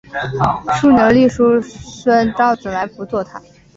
[0.79, 3.39] 竖牛立叔孙昭子来辅佐他。